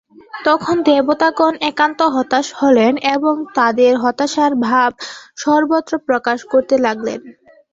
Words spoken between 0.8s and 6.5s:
দেবতাগণ একান্ত হতাশ হলেন এবং তাঁদের হাতাশার ভাব সর্বত্র প্রকাশ